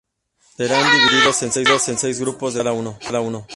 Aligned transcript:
Serán 0.57 0.81
divididos 0.91 1.43
en 1.43 1.51
seis 1.99 2.19
grupos 2.19 2.55
de 2.55 2.63
cuatro 2.63 2.97
cada 3.03 3.21
uno. 3.21 3.45